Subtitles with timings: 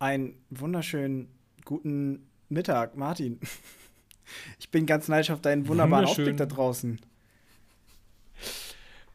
[0.00, 1.28] Einen wunderschönen
[1.66, 3.38] guten Mittag, Martin.
[4.58, 7.00] Ich bin ganz neidisch auf deinen wunderbaren Ausblick da draußen.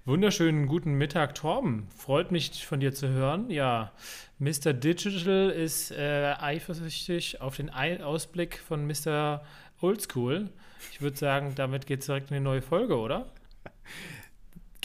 [0.03, 1.87] Wunderschönen guten Mittag, Torben.
[1.95, 3.49] Freut mich von dir zu hören.
[3.49, 3.93] Ja,
[4.37, 4.73] Mr.
[4.73, 9.41] Digital ist äh, eifersüchtig auf den Ausblick von Mr.
[9.81, 10.49] Oldschool.
[10.91, 13.31] Ich würde sagen, damit geht es direkt in eine neue Folge, oder?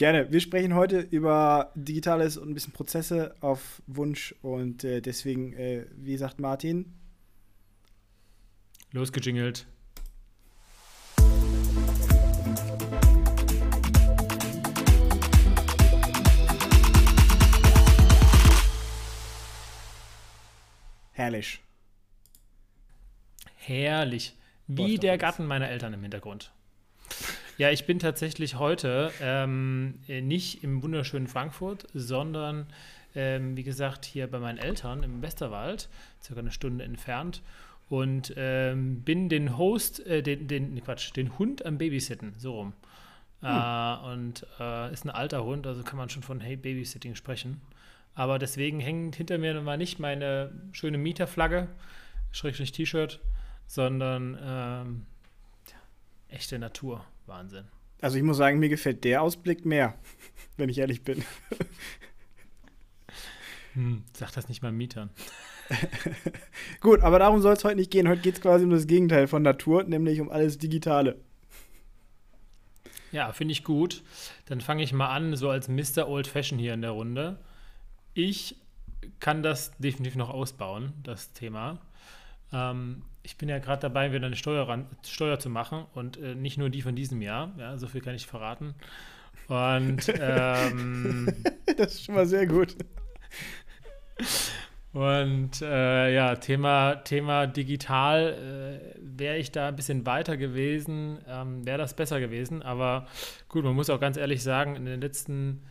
[0.01, 0.31] Gerne.
[0.31, 5.85] Wir sprechen heute über Digitales und ein bisschen Prozesse auf Wunsch und äh, deswegen, äh,
[5.95, 6.91] wie sagt Martin?
[8.93, 9.67] Losgejingelt.
[21.11, 21.61] Herrlich.
[23.55, 24.35] Herrlich.
[24.65, 26.51] Wie der Garten meiner Eltern im Hintergrund.
[27.61, 32.65] Ja, ich bin tatsächlich heute ähm, nicht im wunderschönen Frankfurt, sondern
[33.13, 35.87] ähm, wie gesagt hier bei meinen Eltern im Westerwald,
[36.23, 37.43] circa eine Stunde entfernt
[37.87, 42.73] und ähm, bin den Host, äh, den, den, Quatsch, den Hund am Babysitten, so rum.
[43.41, 43.49] Hm.
[43.49, 47.61] Äh, und äh, ist ein alter Hund, also kann man schon von Hey Babysitting sprechen.
[48.15, 51.67] Aber deswegen hängt hinter mir mal nicht meine schöne Mieterflagge,
[52.31, 53.19] Schrägstrich T-Shirt,
[53.67, 55.05] sondern ähm,
[55.67, 55.77] ja,
[56.35, 57.05] echte Natur.
[57.25, 57.65] Wahnsinn.
[58.01, 59.95] Also ich muss sagen, mir gefällt der Ausblick mehr,
[60.57, 61.23] wenn ich ehrlich bin.
[63.73, 65.09] Hm, sag das nicht mal Mietern.
[66.81, 68.07] Gut, aber darum soll es heute nicht gehen.
[68.07, 71.17] Heute geht es quasi um das Gegenteil von Natur, nämlich um alles Digitale.
[73.11, 74.03] Ja, finde ich gut.
[74.45, 76.07] Dann fange ich mal an, so als Mr.
[76.07, 77.39] Old Fashion hier in der Runde.
[78.13, 78.55] Ich
[79.19, 81.79] kann das definitiv noch ausbauen, das Thema.
[82.53, 86.35] Ähm, ich bin ja gerade dabei, wieder eine Steuer, ran, Steuer zu machen und äh,
[86.35, 87.51] nicht nur die von diesem Jahr.
[87.57, 88.75] Ja, so viel kann ich verraten.
[89.47, 91.27] Und ähm,
[91.77, 92.75] das ist schon mal sehr gut.
[94.93, 101.65] Und äh, ja, Thema, Thema digital, äh, wäre ich da ein bisschen weiter gewesen, ähm,
[101.65, 102.61] wäre das besser gewesen.
[102.61, 103.07] Aber
[103.47, 105.63] gut, man muss auch ganz ehrlich sagen, in den letzten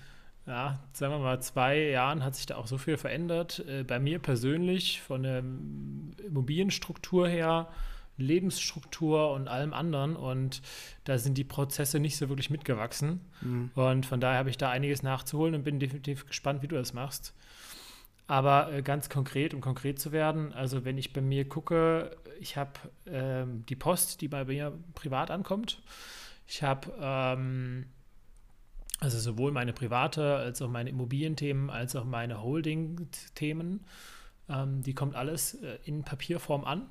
[0.47, 3.65] ja, sagen wir mal, zwei Jahren hat sich da auch so viel verändert.
[3.69, 5.45] Äh, bei mir persönlich, von der
[6.27, 7.69] Immobilienstruktur her,
[8.17, 10.17] Lebensstruktur und allem anderen.
[10.17, 10.63] Und
[11.05, 13.21] da sind die Prozesse nicht so wirklich mitgewachsen.
[13.41, 13.71] Mhm.
[13.75, 16.93] Und von daher habe ich da einiges nachzuholen und bin definitiv gespannt, wie du das
[16.93, 17.35] machst.
[18.27, 22.57] Aber äh, ganz konkret, um konkret zu werden, also wenn ich bei mir gucke, ich
[22.57, 22.73] habe
[23.07, 25.83] ähm, die Post, die bei mir privat ankommt.
[26.47, 27.87] Ich habe ähm,
[29.01, 33.81] also sowohl meine private als auch meine Immobilienthemen als auch meine Holding-Themen.
[34.49, 36.87] Ähm, die kommt alles äh, in Papierform an.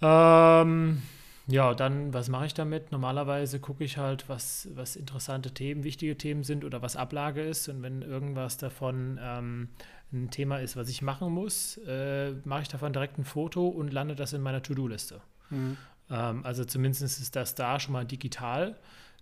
[0.00, 1.02] Ähm,
[1.46, 2.92] ja, dann, was mache ich damit?
[2.92, 7.68] Normalerweise gucke ich halt, was, was interessante Themen, wichtige Themen sind oder was Ablage ist.
[7.68, 9.68] Und wenn irgendwas davon ähm,
[10.12, 13.92] ein Thema ist, was ich machen muss, äh, mache ich davon direkt ein Foto und
[13.92, 15.20] lande das in meiner To-Do-Liste.
[15.50, 15.76] Mhm.
[16.10, 18.76] Ähm, also zumindest ist das da schon mal digital.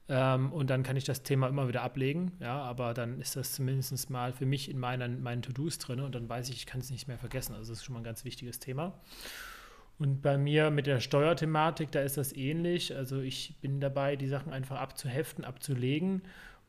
[0.09, 3.53] Ähm, und dann kann ich das Thema immer wieder ablegen, ja, aber dann ist das
[3.53, 6.81] zumindest mal für mich in meinen, meinen To-Dos drin und dann weiß ich, ich kann
[6.81, 7.55] es nicht mehr vergessen.
[7.55, 8.99] Also das ist schon mal ein ganz wichtiges Thema.
[9.99, 12.95] Und bei mir mit der Steuerthematik, da ist das ähnlich.
[12.95, 16.23] Also ich bin dabei, die Sachen einfach abzuheften, abzulegen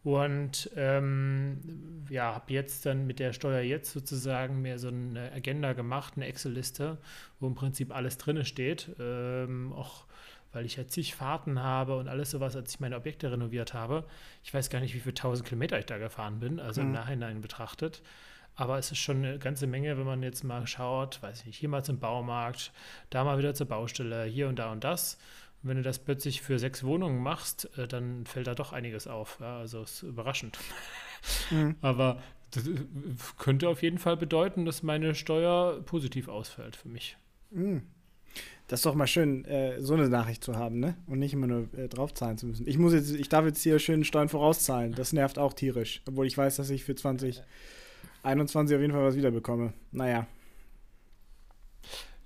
[0.03, 5.73] und ähm, ja, habe jetzt dann mit der Steuer jetzt sozusagen mehr so eine Agenda
[5.73, 6.97] gemacht, eine Excel-Liste,
[7.39, 8.95] wo im Prinzip alles drin steht.
[8.99, 10.05] Ähm, auch
[10.51, 14.05] weil ich ja zig Fahrten habe und alles sowas, als ich meine Objekte renoviert habe.
[14.43, 16.87] Ich weiß gar nicht, wie viele tausend Kilometer ich da gefahren bin, also mhm.
[16.87, 18.01] im Nachhinein betrachtet.
[18.55, 21.57] Aber es ist schon eine ganze Menge, wenn man jetzt mal schaut, weiß ich nicht,
[21.57, 22.73] hier mal zum Baumarkt,
[23.09, 25.17] da mal wieder zur Baustelle, hier und da und das.
[25.61, 29.07] Und wenn du das plötzlich für sechs Wohnungen machst, äh, dann fällt da doch einiges
[29.07, 29.37] auf.
[29.39, 30.57] Ja, also ist überraschend.
[31.51, 31.75] Mhm.
[31.81, 32.21] Aber
[32.51, 32.79] das äh,
[33.37, 37.17] könnte auf jeden Fall bedeuten, dass meine Steuer positiv ausfällt für mich.
[37.51, 37.81] Mhm.
[38.67, 40.95] Das ist doch mal schön, äh, so eine Nachricht zu haben, ne?
[41.07, 42.67] Und nicht immer nur äh, draufzahlen zu müssen.
[42.67, 44.93] Ich muss jetzt, ich darf jetzt hier schön Steuern vorauszahlen.
[44.93, 46.01] Das nervt auch tierisch.
[46.07, 49.73] Obwohl ich weiß, dass ich für 2021 auf jeden Fall was wiederbekomme.
[49.91, 50.27] Naja.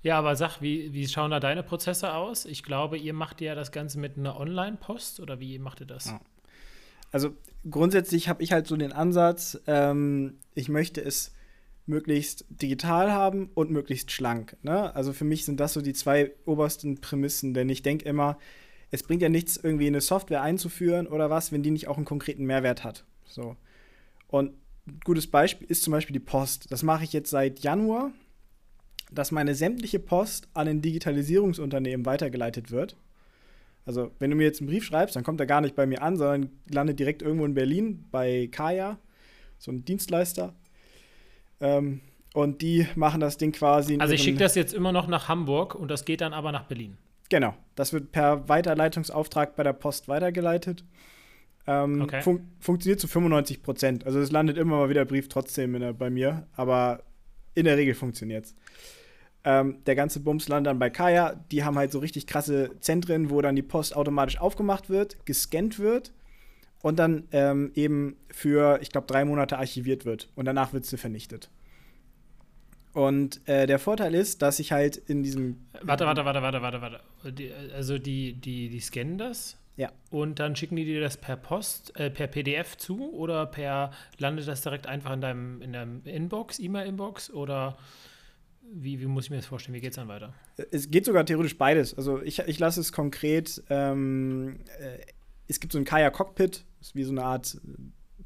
[0.02, 2.44] Ja, aber sag, wie, wie schauen da deine Prozesse aus?
[2.44, 6.04] Ich glaube, ihr macht ja das Ganze mit einer Online-Post oder wie macht ihr das?
[6.04, 6.20] Ja.
[7.10, 7.30] Also
[7.70, 11.33] grundsätzlich habe ich halt so den Ansatz, ähm, ich möchte es
[11.86, 14.56] möglichst digital haben und möglichst schlank.
[14.62, 14.94] Ne?
[14.94, 18.38] Also für mich sind das so die zwei obersten Prämissen, denn ich denke immer,
[18.90, 22.06] es bringt ja nichts, irgendwie eine Software einzuführen oder was, wenn die nicht auch einen
[22.06, 23.04] konkreten Mehrwert hat.
[23.26, 23.56] So.
[24.28, 24.52] Und
[24.86, 26.70] ein gutes Beispiel ist zum Beispiel die Post.
[26.70, 28.12] Das mache ich jetzt seit Januar,
[29.10, 32.96] dass meine sämtliche Post an ein Digitalisierungsunternehmen weitergeleitet wird.
[33.86, 36.02] Also, wenn du mir jetzt einen Brief schreibst, dann kommt er gar nicht bei mir
[36.02, 38.98] an, sondern landet direkt irgendwo in Berlin bei Kaya,
[39.58, 40.54] so ein Dienstleister.
[41.64, 42.00] Ähm,
[42.34, 43.96] Und die machen das Ding quasi.
[43.98, 46.64] Also ich schicke das jetzt immer noch nach Hamburg und das geht dann aber nach
[46.64, 46.98] Berlin.
[47.30, 50.84] Genau, das wird per Weiterleitungsauftrag bei der Post weitergeleitet.
[51.66, 52.20] Ähm, okay.
[52.20, 54.04] fun funktioniert zu 95 Prozent.
[54.04, 57.04] Also es landet immer mal wieder Brief trotzdem der, bei mir, aber
[57.54, 58.54] in der Regel funktioniert es.
[59.44, 61.40] Ähm, der ganze Bums landet dann bei Kaya.
[61.50, 65.78] Die haben halt so richtig krasse Zentren, wo dann die Post automatisch aufgemacht wird, gescannt
[65.78, 66.12] wird
[66.84, 70.28] und dann ähm, eben für, ich glaube, drei Monate archiviert wird.
[70.34, 71.48] Und danach wird sie vernichtet.
[72.92, 75.64] Und äh, der Vorteil ist, dass ich halt in diesem.
[75.80, 77.32] Warte, warte, warte, warte, warte, warte.
[77.32, 79.56] Die, also die, die, die scannen das?
[79.78, 79.92] Ja.
[80.10, 84.46] Und dann schicken die dir das per Post, äh, per PDF zu oder per landet
[84.46, 87.78] das direkt einfach in deinem, in deinem Inbox, E-Mail-Inbox oder
[88.74, 89.74] wie, wie muss ich mir das vorstellen?
[89.74, 90.34] Wie geht es dann weiter?
[90.70, 91.96] Es geht sogar theoretisch beides.
[91.96, 94.98] Also ich, ich lasse es konkret, ähm, äh,
[95.48, 97.60] es gibt so ein Kaya Cockpit, ist wie so eine Art,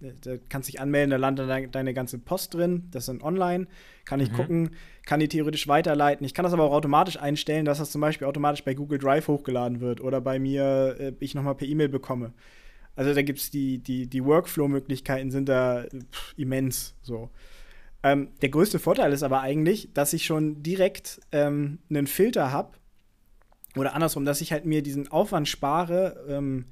[0.01, 3.09] äh, da kannst du dich anmelden, da landet deine, deine ganze Post drin, das ist
[3.09, 3.67] dann online,
[4.05, 4.37] kann ich mhm.
[4.37, 4.71] gucken,
[5.07, 6.25] kann die theoretisch weiterleiten.
[6.25, 9.29] Ich kann das aber auch automatisch einstellen, dass das zum Beispiel automatisch bei Google Drive
[9.29, 12.33] hochgeladen wird oder bei mir äh, ich nochmal per E-Mail bekomme.
[12.97, 17.31] Also da gibt es die, die, die Workflow-Möglichkeiten sind da pff, immens so.
[18.03, 22.77] Ähm, der größte Vorteil ist aber eigentlich, dass ich schon direkt ähm, einen Filter habe.
[23.77, 26.67] Oder andersrum, dass ich halt mir diesen Aufwand spare, ähm,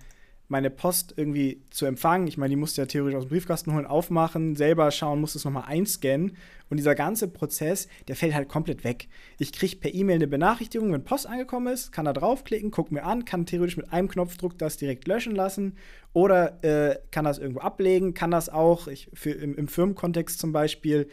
[0.48, 2.28] meine Post irgendwie zu empfangen.
[2.28, 5.44] Ich meine, die musste ja theoretisch aus dem Briefkasten holen, aufmachen, selber schauen, muss es
[5.44, 6.37] nochmal einscannen.
[6.69, 9.08] Und dieser ganze Prozess, der fällt halt komplett weg.
[9.38, 13.04] Ich kriege per E-Mail eine Benachrichtigung, wenn Post angekommen ist, kann da draufklicken, guck mir
[13.04, 15.76] an, kann theoretisch mit einem Knopfdruck das direkt löschen lassen
[16.12, 20.52] oder äh, kann das irgendwo ablegen, kann das auch, ich, für, im, im Firmenkontext zum
[20.52, 21.08] Beispiel,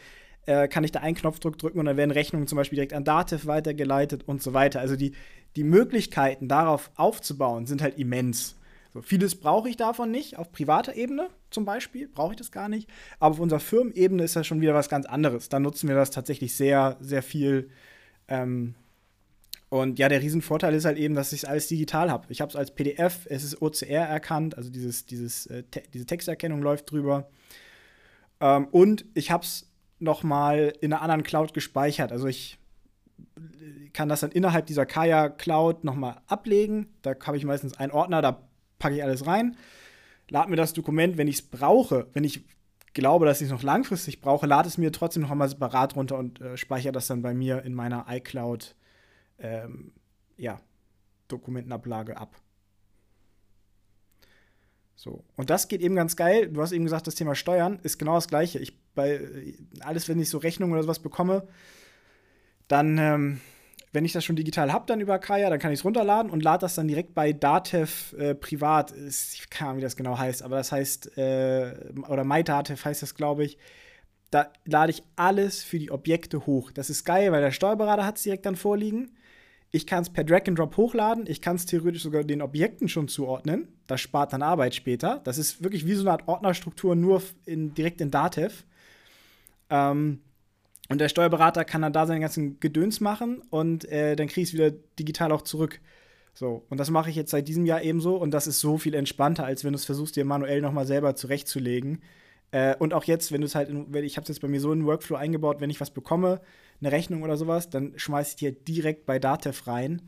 [0.46, 3.04] äh, kann ich da einen Knopfdruck drücken und dann werden Rechnungen zum Beispiel direkt an
[3.04, 4.80] Dativ weitergeleitet und so weiter.
[4.80, 5.12] Also die,
[5.56, 8.56] die Möglichkeiten, darauf aufzubauen, sind halt immens.
[8.94, 12.68] So, vieles brauche ich davon nicht, auf privater Ebene zum Beispiel, brauche ich das gar
[12.68, 12.88] nicht.
[13.18, 15.48] Aber auf unserer Firmenebene ist das schon wieder was ganz anderes.
[15.48, 17.70] Da nutzen wir das tatsächlich sehr, sehr viel.
[18.28, 18.76] Ähm,
[19.68, 22.26] und ja, der Riesenvorteil ist halt eben, dass ich es alles digital habe.
[22.28, 26.06] Ich habe es als PDF, es ist OCR erkannt, also dieses, dieses, äh, te diese
[26.06, 27.28] Texterkennung läuft drüber.
[28.40, 29.68] Ähm, und ich habe es
[29.98, 32.12] nochmal in einer anderen Cloud gespeichert.
[32.12, 32.58] Also ich
[33.92, 36.94] kann das dann innerhalb dieser Kaya Cloud nochmal ablegen.
[37.02, 38.48] Da habe ich meistens einen Ordner, da
[38.84, 39.56] packe ich alles rein,
[40.28, 42.44] lade mir das Dokument, wenn ich es brauche, wenn ich
[42.92, 46.18] glaube, dass ich es noch langfristig brauche, lade es mir trotzdem noch einmal separat runter
[46.18, 48.76] und äh, speichere das dann bei mir in meiner iCloud
[49.38, 49.92] ähm,
[50.36, 50.60] ja,
[51.28, 52.36] Dokumentenablage ab.
[54.96, 55.24] So.
[55.34, 56.50] Und das geht eben ganz geil.
[56.50, 58.58] Du hast eben gesagt, das Thema Steuern ist genau das Gleiche.
[58.58, 59.18] Ich bei
[59.80, 61.48] alles, wenn ich so Rechnungen oder sowas bekomme,
[62.68, 63.40] dann ähm,
[63.94, 66.42] wenn ich das schon digital habe, dann über Kaya, dann kann ich es runterladen und
[66.42, 68.92] lade das dann direkt bei Datev äh, privat.
[68.92, 73.14] Ich keine Ahnung, wie das genau heißt, aber das heißt, äh, oder MyDatev heißt das,
[73.14, 73.56] glaube ich.
[74.32, 76.72] Da lade ich alles für die Objekte hoch.
[76.72, 79.12] Das ist geil, weil der Steuerberater hat es direkt dann vorliegen.
[79.70, 81.26] Ich kann es per Drag and Drop hochladen.
[81.28, 83.68] Ich kann es theoretisch sogar den Objekten schon zuordnen.
[83.86, 85.20] Das spart dann Arbeit später.
[85.22, 88.64] Das ist wirklich wie so eine Art Ordnerstruktur, nur in, direkt in Datev.
[89.70, 90.20] Ähm,
[90.90, 94.48] und der Steuerberater kann dann da seinen ganzen Gedöns machen und äh, dann kriege ich
[94.50, 95.80] es wieder digital auch zurück.
[96.34, 98.94] So, und das mache ich jetzt seit diesem Jahr ebenso und das ist so viel
[98.94, 102.02] entspannter, als wenn du es versuchst, dir manuell nochmal selber zurechtzulegen.
[102.50, 104.60] Äh, und auch jetzt, wenn du es halt, in, ich habe es jetzt bei mir
[104.60, 106.40] so in den Workflow eingebaut, wenn ich was bekomme,
[106.80, 110.02] eine Rechnung oder sowas, dann schmeiße ich die halt direkt bei Datev rein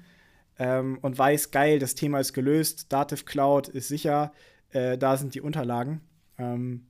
[0.58, 4.32] ähm, und weiß, geil, das Thema ist gelöst, Datev Cloud ist sicher,
[4.70, 6.00] äh, da sind die Unterlagen.
[6.38, 6.86] Ähm,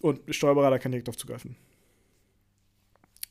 [0.00, 1.56] und Steuerberater kann direkt darauf zugreifen.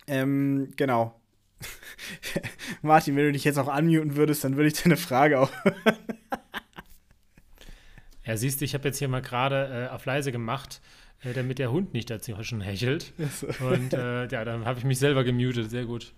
[0.10, 1.16] Ähm, genau.
[2.82, 5.52] Martin, wenn du dich jetzt auch unmuten würdest, dann würde ich deine Frage auch.
[8.26, 10.82] ja, siehst du, ich habe jetzt hier mal gerade äh, auf leise gemacht,
[11.24, 13.14] äh, damit der Hund nicht dazwischen hechelt.
[13.60, 16.14] Und äh, ja, dann habe ich mich selber gemutet, sehr gut.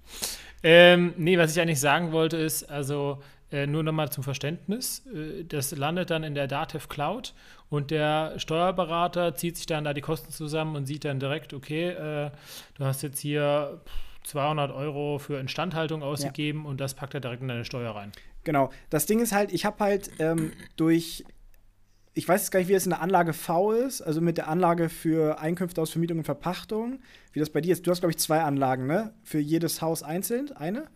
[0.63, 3.21] Ähm, nee, was ich eigentlich sagen wollte, ist, also
[3.51, 7.34] äh, nur nochmal zum Verständnis, äh, das landet dann in der Datev Cloud
[7.70, 11.89] und der Steuerberater zieht sich dann da die Kosten zusammen und sieht dann direkt, okay,
[11.89, 12.31] äh,
[12.75, 13.81] du hast jetzt hier
[14.24, 16.70] 200 Euro für Instandhaltung ausgegeben ja.
[16.70, 18.12] und das packt er direkt in deine Steuer rein.
[18.43, 18.72] Genau.
[18.89, 21.24] Das Ding ist halt, ich habe halt ähm, durch
[22.13, 24.50] ich weiß jetzt gar nicht, wie das in der Anlage V ist, also mit der
[24.50, 27.00] Anlage für Einkünfte aus Vermietung und Verpachtung,
[27.31, 27.88] wie das bei dir ist.
[27.88, 29.13] Du hast, glaube ich, zwei Anlagen, ne?
[29.24, 30.88] Für jedes Haus einzeln, eine?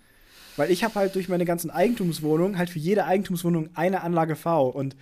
[0.57, 4.69] Weil ich habe halt durch meine ganzen Eigentumswohnungen halt für jede Eigentumswohnung eine Anlage V.
[4.69, 4.95] Und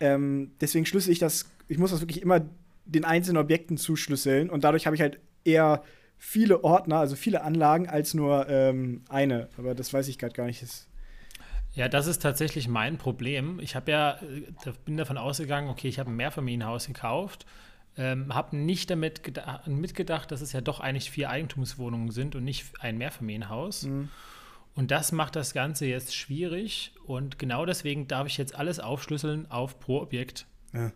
[0.00, 2.40] ähm, deswegen schlüssel ich das, ich muss das wirklich immer
[2.86, 4.50] den einzelnen Objekten zuschlüsseln.
[4.50, 5.82] Und dadurch habe ich halt eher
[6.16, 9.48] viele Ordner, also viele Anlagen, als nur ähm, eine.
[9.58, 10.62] Aber das weiß ich gerade gar nicht.
[10.62, 10.86] Das
[11.74, 13.58] ja, das ist tatsächlich mein Problem.
[13.60, 17.46] Ich habe ja, äh, bin davon ausgegangen, okay, ich habe ein Mehrfamilienhaus gekauft
[17.96, 19.22] Ähm, habe nicht damit
[19.66, 23.84] mitgedacht, dass es ja doch eigentlich vier Eigentumswohnungen sind und nicht ein Mehrfamilienhaus.
[23.84, 24.08] Mhm.
[24.74, 26.92] Und das macht das Ganze jetzt schwierig.
[27.06, 30.46] Und genau deswegen darf ich jetzt alles aufschlüsseln auf pro Objekt.
[30.72, 30.92] Ja.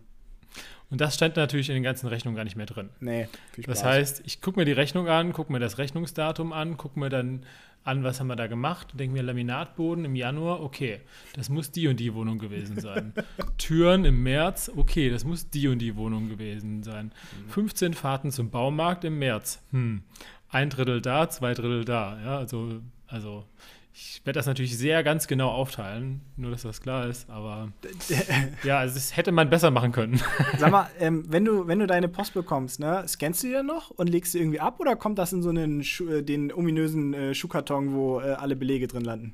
[0.89, 2.89] Und das stand natürlich in den ganzen Rechnungen gar nicht mehr drin.
[2.99, 3.75] Nee, viel Spaß.
[3.79, 7.09] Das heißt, ich gucke mir die Rechnung an, gucke mir das Rechnungsdatum an, gucke mir
[7.09, 7.45] dann
[7.83, 10.99] an, was haben wir da gemacht, denke mir Laminatboden im Januar, okay,
[11.33, 13.13] das muss die und die Wohnung gewesen sein.
[13.57, 17.11] Türen im März, okay, das muss die und die Wohnung gewesen sein.
[17.49, 17.93] 15 mhm.
[17.93, 20.03] Fahrten zum Baumarkt im März, hm,
[20.49, 23.45] ein Drittel da, zwei Drittel da, ja, also, also
[23.93, 27.73] ich werde das natürlich sehr ganz genau aufteilen, nur dass das klar ist, aber
[28.63, 30.21] ja, also das hätte man besser machen können.
[30.57, 33.65] Sag mal, ähm, wenn, du, wenn du deine Post bekommst, ne, scannst du die dann
[33.65, 37.13] noch und legst sie irgendwie ab oder kommt das in so einen äh, den ominösen
[37.13, 39.33] äh, Schuhkarton, wo äh, alle Belege drin landen?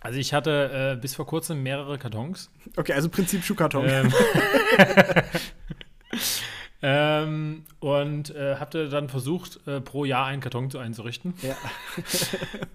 [0.00, 2.50] Also ich hatte äh, bis vor kurzem mehrere Kartons.
[2.76, 3.86] Okay, also Prinzip Schuhkarton.
[3.88, 4.12] Ähm.
[6.86, 11.32] Ähm, und äh, habt dann versucht, äh, pro Jahr einen Karton zu einzurichten?
[11.40, 11.56] Ja.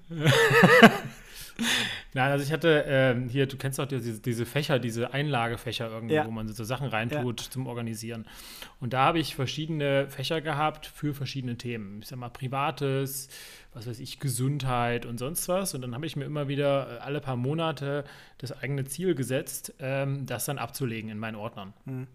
[2.15, 6.15] Nein, also ich hatte äh, hier, du kennst doch diese, diese Fächer, diese Einlagefächer irgendwie,
[6.15, 6.25] ja.
[6.25, 7.51] wo man so Sachen reintut ja.
[7.51, 8.25] zum Organisieren.
[8.79, 12.01] Und da habe ich verschiedene Fächer gehabt für verschiedene Themen.
[12.01, 13.29] Ich sag mal, Privates,
[13.73, 15.75] was weiß ich, Gesundheit und sonst was.
[15.75, 18.05] Und dann habe ich mir immer wieder äh, alle paar Monate
[18.39, 21.73] das eigene Ziel gesetzt, ähm, das dann abzulegen in meinen Ordnern.
[21.85, 22.07] Mhm.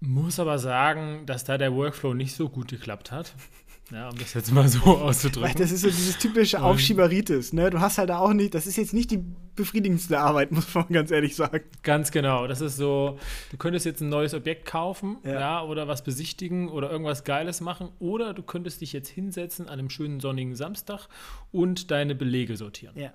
[0.00, 3.34] Muss aber sagen, dass da der Workflow nicht so gut geklappt hat.
[3.90, 5.56] Ja, um das jetzt mal so auszudrücken.
[5.56, 7.70] Das ist so dieses typische Aufschieberitis, ne?
[7.70, 9.24] Du hast halt auch nicht, das ist jetzt nicht die
[9.56, 11.64] befriedigendste Arbeit, muss man ganz ehrlich sagen.
[11.82, 12.46] Ganz genau.
[12.46, 13.18] Das ist so,
[13.50, 17.62] du könntest jetzt ein neues Objekt kaufen, ja, ja oder was besichtigen oder irgendwas Geiles
[17.62, 21.08] machen, oder du könntest dich jetzt hinsetzen an einem schönen sonnigen Samstag
[21.50, 22.94] und deine Belege sortieren.
[22.94, 23.14] Ja.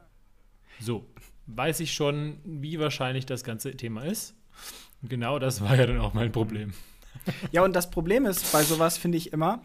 [0.79, 1.05] So,
[1.45, 4.33] weiß ich schon, wie wahrscheinlich das ganze Thema ist.
[5.07, 6.73] Genau das war ja dann auch mein Problem.
[7.51, 9.61] Ja, und das Problem ist bei sowas, finde ich immer,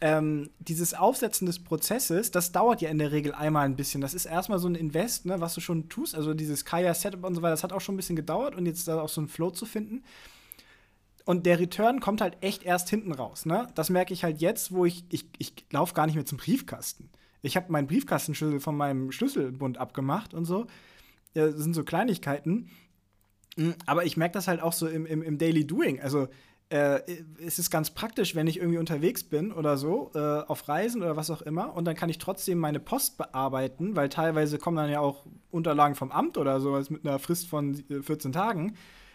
[0.00, 4.00] ähm, dieses Aufsetzen des Prozesses, das dauert ja in der Regel einmal ein bisschen.
[4.00, 6.14] Das ist erstmal so ein Invest, ne, was du schon tust.
[6.14, 8.88] Also dieses Kaya-Setup und so weiter, das hat auch schon ein bisschen gedauert und jetzt
[8.88, 10.02] da auch so einen Flow zu finden.
[11.26, 13.46] Und der Return kommt halt echt erst hinten raus.
[13.46, 13.68] Ne?
[13.74, 17.10] Das merke ich halt jetzt, wo ich, ich, ich laufe gar nicht mehr zum Briefkasten.
[17.40, 20.66] Ich habe meinen Briefkastenschlüssel von meinem Schlüsselbund abgemacht und so.
[21.34, 22.70] Ja, das sind so Kleinigkeiten.
[23.56, 26.00] Mhm, aber ich merke das halt auch so im, im, im Daily Doing.
[26.00, 26.28] Also
[26.70, 27.00] äh,
[27.44, 31.16] es ist ganz praktisch, wenn ich irgendwie unterwegs bin oder so, äh, auf Reisen oder
[31.16, 34.90] was auch immer, und dann kann ich trotzdem meine Post bearbeiten, weil teilweise kommen dann
[34.90, 38.74] ja auch Unterlagen vom Amt oder sowas mit einer Frist von 14 äh, Tagen.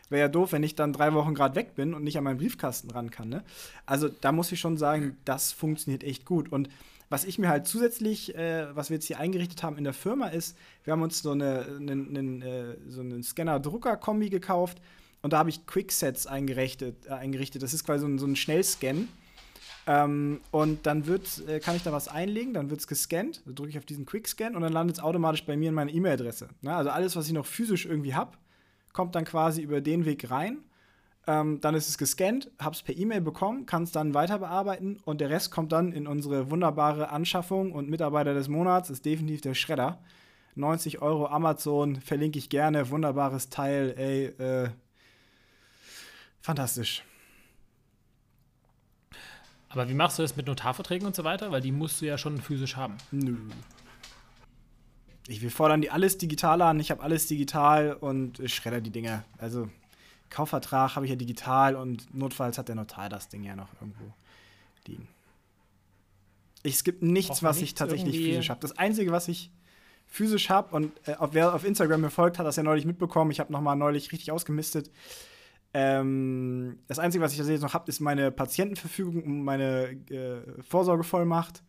[0.10, 2.38] Wäre ja doof, wenn ich dann drei Wochen gerade weg bin und nicht an meinen
[2.38, 3.30] Briefkasten ran kann.
[3.30, 3.44] Ne?
[3.86, 6.52] Also da muss ich schon sagen, das funktioniert echt gut.
[6.52, 6.70] Und
[7.10, 10.28] was ich mir halt zusätzlich, äh, was wir jetzt hier eingerichtet haben in der Firma,
[10.28, 14.80] ist, wir haben uns so, eine, einen, einen, äh, so einen Scanner-Drucker-Kombi gekauft
[15.22, 17.64] und da habe ich Quicksets eingerichtet, äh, eingerichtet.
[17.64, 19.10] Das ist quasi so ein, so ein Schnellscan.
[19.88, 23.56] Ähm, und dann wird, äh, kann ich da was einlegen, dann wird es gescannt, dann
[23.56, 26.50] drücke ich auf diesen Quickscan und dann landet es automatisch bei mir in meine E-Mail-Adresse.
[26.62, 26.76] Ne?
[26.76, 28.38] Also alles, was ich noch physisch irgendwie habe,
[28.94, 30.60] kommt dann quasi über den Weg rein
[31.30, 34.98] ähm, dann ist es gescannt, habe es per E-Mail bekommen, kann es dann weiter bearbeiten
[35.06, 39.42] und der Rest kommt dann in unsere wunderbare Anschaffung und Mitarbeiter des Monats ist definitiv
[39.42, 40.00] der Schredder.
[40.56, 44.70] 90 Euro Amazon, verlinke ich gerne, wunderbares Teil, ey, äh,
[46.42, 47.04] fantastisch.
[49.70, 51.52] Aber wie machst du das mit Notarverträgen und so weiter?
[51.52, 52.98] Weil die musst du ja schon physisch haben.
[53.12, 53.38] Nö.
[55.28, 58.90] Ich will fordern die alles digital an, ich habe alles digital und ich schredder die
[58.90, 59.24] Dinge.
[59.38, 59.70] Also
[60.30, 64.14] Kaufvertrag habe ich ja digital und notfalls hat der Notar das Ding ja noch irgendwo
[64.88, 65.08] liegen.
[66.64, 68.60] Ich, es gibt nichts, was ich tatsächlich physisch habe.
[68.60, 69.52] Das Einzige, was ich
[70.08, 73.32] physisch habe, und äh, wer auf Instagram mir folgt, hat das ja neulich mitbekommen.
[73.32, 74.92] Ich habe noch mal neulich richtig ausgemistet.
[75.74, 81.64] Ähm, das Einzige, was ich tatsächlich noch habe, ist meine Patientenverfügung und meine äh, Vorsorgevollmacht.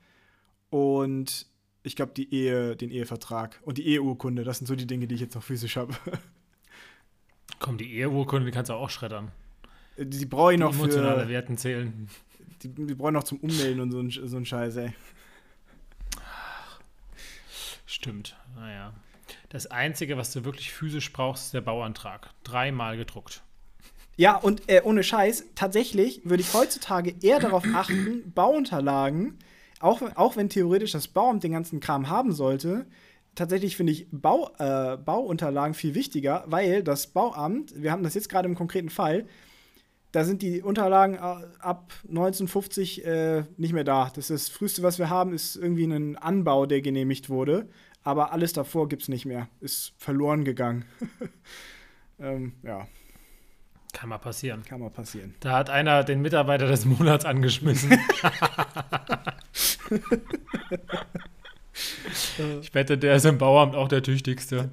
[0.71, 1.47] Und
[1.83, 4.45] ich glaube, die Ehe, den Ehevertrag und die Eheurkunde.
[4.45, 5.95] Das sind so die Dinge, die ich jetzt noch physisch habe.
[7.61, 9.31] Komm, die Eheurkunde, die kannst du auch schreddern.
[9.97, 11.29] Die, brauche ich noch die emotionale für.
[11.29, 12.09] Werten zählen.
[12.63, 14.93] Die, die brauche ich noch zum Ummelden und so ein, so ein Scheiß, ey.
[17.87, 18.95] Stimmt, naja.
[19.51, 22.31] Das Einzige, was du wirklich physisch brauchst, ist der Bauantrag.
[22.45, 23.43] Dreimal gedruckt.
[24.17, 29.39] Ja, und äh, ohne Scheiß, tatsächlich würde ich heutzutage eher darauf achten, Bauunterlagen,
[29.81, 32.87] auch, auch wenn theoretisch das Bauamt den ganzen Kram haben sollte,
[33.35, 38.29] tatsächlich finde ich Bau, äh, Bauunterlagen viel wichtiger, weil das Bauamt, wir haben das jetzt
[38.29, 39.27] gerade im konkreten Fall,
[40.13, 41.19] da sind die Unterlagen äh,
[41.61, 44.11] ab 1950 äh, nicht mehr da.
[44.15, 47.69] Das, ist das früheste, was wir haben, ist irgendwie ein Anbau, der genehmigt wurde.
[48.03, 49.49] Aber alles davor gibt es nicht mehr.
[49.61, 50.85] Ist verloren gegangen.
[52.19, 52.89] ähm, ja.
[53.93, 54.63] Kann mal passieren.
[54.65, 55.35] Kann mal passieren.
[55.41, 57.97] Da hat einer den Mitarbeiter des Monats angeschmissen.
[62.61, 64.71] ich wette, der ist im Bauamt auch der tüchtigste.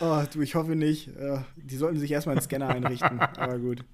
[0.00, 1.10] Oh, du, ich hoffe nicht.
[1.56, 3.84] Die sollten sich erstmal einen Scanner einrichten, aber gut.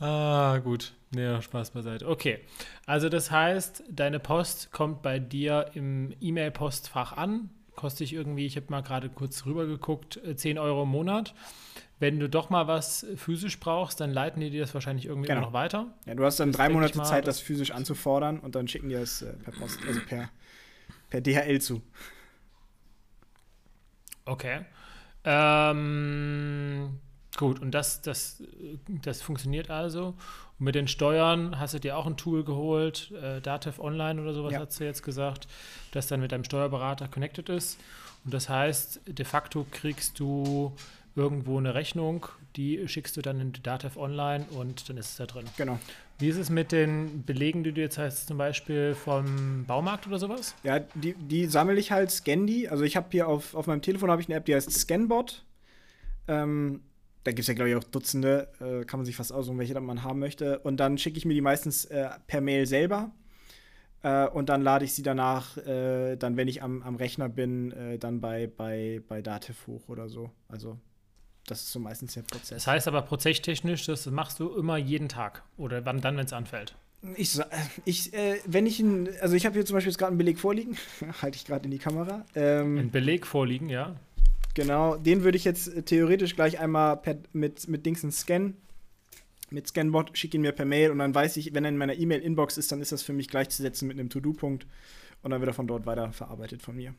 [0.00, 0.92] Ah, gut.
[1.14, 2.08] Ja, Spaß beiseite.
[2.08, 2.40] Okay.
[2.86, 7.50] Also das heißt, deine Post kommt bei dir im E-Mail-Postfach an.
[7.76, 11.34] Kostet dich irgendwie, ich habe mal gerade kurz rüber geguckt, 10 Euro im Monat.
[12.02, 15.42] Wenn du doch mal was physisch brauchst, dann leiten die dir das wahrscheinlich irgendwie genau.
[15.42, 15.86] noch weiter.
[16.04, 18.96] Ja, du hast dann drei Monate mal, Zeit, das physisch anzufordern und dann schicken die
[18.96, 20.28] es äh, per Post, also per,
[21.10, 21.80] per DHL zu.
[24.24, 24.62] Okay.
[25.22, 26.98] Ähm,
[27.36, 28.42] gut, und das, das,
[28.88, 30.16] das funktioniert also.
[30.58, 34.34] Und mit den Steuern hast du dir auch ein Tool geholt, äh, Datev Online oder
[34.34, 34.58] sowas ja.
[34.58, 35.46] hast du jetzt gesagt,
[35.92, 37.78] das dann mit deinem Steuerberater connected ist.
[38.24, 40.74] Und das heißt, de facto kriegst du
[41.14, 42.26] irgendwo eine Rechnung,
[42.56, 45.44] die schickst du dann in Datev Online und dann ist es da drin.
[45.56, 45.78] Genau.
[46.18, 50.18] Wie ist es mit den Belegen, die du jetzt hast, zum Beispiel vom Baumarkt oder
[50.18, 50.54] sowas?
[50.62, 52.68] Ja, die, die sammle ich halt, scan die.
[52.68, 55.44] Also ich habe hier auf, auf meinem Telefon ich eine App, die heißt Scanbot.
[56.28, 56.82] Ähm,
[57.24, 58.48] da gibt es ja, glaube ich, auch Dutzende.
[58.60, 60.60] Äh, kann man sich fast aussuchen, welche man haben möchte.
[60.60, 63.10] Und dann schicke ich mir die meistens äh, per Mail selber.
[64.02, 67.72] Äh, und dann lade ich sie danach, äh, dann, wenn ich am, am Rechner bin,
[67.72, 70.30] äh, dann bei, bei, bei Datev hoch oder so.
[70.48, 70.78] Also
[71.46, 72.64] das ist so meistens der Prozess.
[72.64, 76.32] Das heißt aber prozesstechnisch, das machst du immer jeden Tag oder wann dann, wenn es
[76.32, 76.76] anfällt?
[77.16, 77.38] Ich,
[77.84, 80.38] ich äh, wenn ich ein, also ich habe hier zum Beispiel jetzt gerade einen Beleg
[80.38, 80.76] vorliegen,
[81.22, 82.24] halte ich gerade in die Kamera.
[82.36, 83.96] Ähm, ein Beleg vorliegen, ja.
[84.54, 88.56] Genau, den würde ich jetzt äh, theoretisch gleich einmal per, mit, mit Dingsen scannen.
[89.50, 91.94] Mit Scanbot schicke ihn mir per Mail und dann weiß ich, wenn er in meiner
[91.94, 94.66] E-Mail-Inbox ist, dann ist das für mich gleichzusetzen mit einem To-Do-Punkt
[95.22, 96.94] und dann wird er von dort weiter verarbeitet von mir.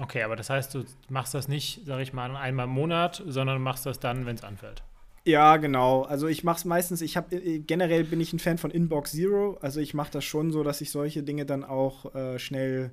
[0.00, 3.60] Okay, aber das heißt, du machst das nicht, sag ich mal, einmal im Monat, sondern
[3.60, 4.82] machst das dann, wenn es anfällt.
[5.24, 6.02] Ja, genau.
[6.02, 9.12] Also ich mache es meistens, ich habe äh, generell bin ich ein Fan von Inbox
[9.12, 9.58] Zero.
[9.60, 12.92] Also ich mache das schon so, dass ich solche Dinge dann auch äh, schnell,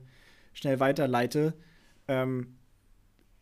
[0.54, 1.54] schnell weiterleite.
[2.08, 2.58] Ähm,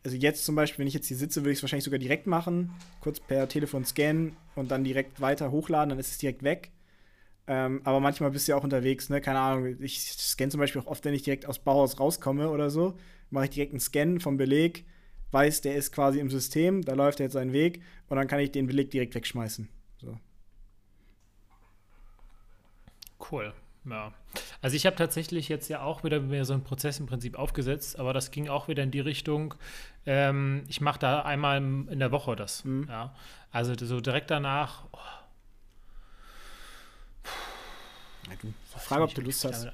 [0.04, 2.26] also jetzt zum Beispiel, wenn ich jetzt hier sitze, würde ich es wahrscheinlich sogar direkt
[2.26, 6.70] machen, kurz per Telefon scannen und dann direkt weiter hochladen, dann ist es direkt weg.
[7.46, 9.20] Ähm, aber manchmal bist du ja auch unterwegs, ne?
[9.20, 9.76] Keine Ahnung.
[9.80, 12.96] Ich scanne zum Beispiel auch oft, wenn ich direkt aus Bauhaus rauskomme oder so
[13.30, 14.84] mache ich direkt einen Scan vom Beleg,
[15.30, 18.38] weiß, der ist quasi im System, da läuft er jetzt seinen Weg und dann kann
[18.38, 19.68] ich den Beleg direkt wegschmeißen.
[20.00, 20.18] So.
[23.30, 23.52] Cool.
[23.88, 24.12] Ja.
[24.62, 27.98] Also ich habe tatsächlich jetzt ja auch wieder mir so einen Prozess im Prinzip aufgesetzt,
[27.98, 29.54] aber das ging auch wieder in die Richtung,
[30.06, 32.64] ähm, ich mache da einmal in der Woche das.
[32.64, 32.86] Mhm.
[32.88, 33.14] Ja.
[33.50, 34.84] Also so direkt danach.
[34.92, 34.98] Oh.
[38.30, 39.68] Ja, du, Frage, ob du Lust hast.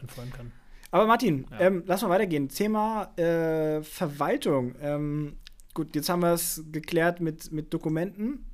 [0.90, 1.61] Aber Martin, ja.
[1.61, 2.48] ähm, lass mal weitergehen.
[2.48, 4.74] Thema äh, Verwaltung.
[4.81, 5.37] Ähm,
[5.74, 8.46] gut, jetzt haben wir es geklärt mit, mit Dokumenten.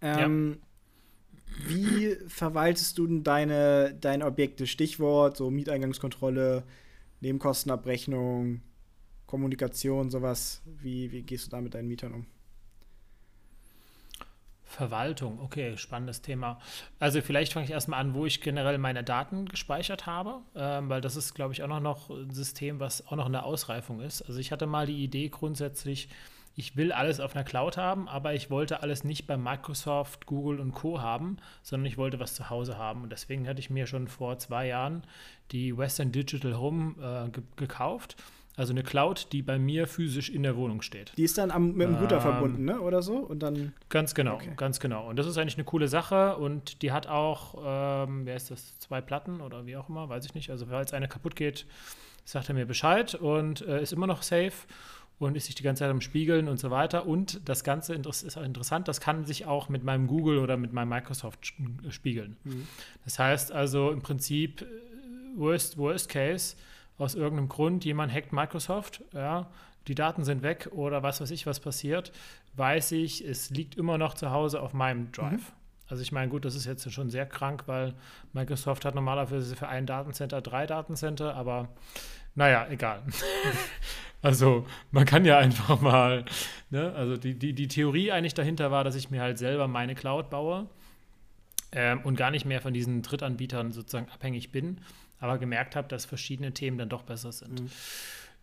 [0.00, 1.68] Ähm, ja.
[1.68, 4.66] Wie verwaltest du denn deine, deine Objekte?
[4.66, 6.64] Stichwort, so Mieteingangskontrolle,
[7.20, 8.60] Nebenkostenabrechnung,
[9.26, 10.62] Kommunikation, sowas.
[10.64, 12.26] Wie, wie gehst du da mit deinen Mietern um?
[14.74, 16.58] Verwaltung, okay, spannendes Thema.
[16.98, 21.00] Also vielleicht fange ich erstmal an, wo ich generell meine Daten gespeichert habe, ähm, weil
[21.00, 24.00] das ist, glaube ich, auch noch, noch ein System, was auch noch in der Ausreifung
[24.00, 24.22] ist.
[24.22, 26.08] Also ich hatte mal die Idee grundsätzlich,
[26.56, 30.60] ich will alles auf einer Cloud haben, aber ich wollte alles nicht bei Microsoft, Google
[30.60, 31.00] und Co.
[31.00, 33.02] haben, sondern ich wollte was zu Hause haben.
[33.02, 35.02] Und deswegen hatte ich mir schon vor zwei Jahren
[35.50, 38.16] die Western Digital Home äh, ge gekauft
[38.56, 41.12] also eine Cloud, die bei mir physisch in der Wohnung steht.
[41.16, 42.80] Die ist dann am, mit dem Router ähm, verbunden, ne?
[42.80, 43.16] Oder so?
[43.16, 43.72] Und dann.
[43.88, 44.52] Ganz genau, okay.
[44.56, 45.08] ganz genau.
[45.08, 47.54] Und das ist eigentlich eine coole Sache und die hat auch,
[48.06, 50.50] ähm, wer ist das, zwei Platten oder wie auch immer, weiß ich nicht.
[50.50, 51.66] Also falls eine kaputt geht,
[52.24, 54.52] sagt er mir Bescheid und äh, ist immer noch safe
[55.18, 57.06] und ist sich die ganze Zeit am Spiegeln und so weiter.
[57.06, 60.72] Und das Ganze ist auch interessant, das kann sich auch mit meinem Google oder mit
[60.72, 61.54] meinem Microsoft
[61.88, 62.36] spiegeln.
[62.44, 62.66] Mhm.
[63.04, 64.66] Das heißt also im Prinzip, äh,
[65.36, 66.56] worst, worst case,
[66.98, 69.50] aus irgendeinem Grund, jemand hackt Microsoft, ja,
[69.86, 72.12] die Daten sind weg oder was weiß ich, was passiert,
[72.54, 75.32] weiß ich, es liegt immer noch zu Hause auf meinem Drive.
[75.32, 75.64] Mhm.
[75.88, 77.94] Also ich meine, gut, das ist jetzt schon sehr krank, weil
[78.32, 81.68] Microsoft hat normalerweise für ein Datencenter drei Datencenter, aber
[82.34, 83.02] naja, egal.
[84.22, 86.24] also man kann ja einfach mal,
[86.70, 86.92] ne?
[86.94, 90.30] also die, die, die Theorie eigentlich dahinter war, dass ich mir halt selber meine Cloud
[90.30, 90.66] baue
[91.72, 94.80] ähm, und gar nicht mehr von diesen Drittanbietern sozusagen abhängig bin
[95.20, 97.62] aber gemerkt habe, dass verschiedene Themen dann doch besser sind.
[97.62, 97.70] Mhm.